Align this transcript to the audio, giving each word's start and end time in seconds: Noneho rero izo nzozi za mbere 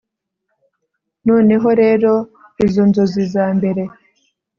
Noneho 1.27 1.69
rero 1.81 2.13
izo 2.65 2.83
nzozi 2.89 3.21
za 3.33 3.45
mbere 3.57 3.83